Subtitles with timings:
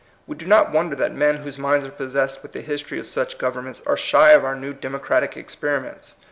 [0.25, 3.37] We do not wonder that men whose minds are possessed with the history of such
[3.37, 6.15] governments are shy of our new demo cratic experiments.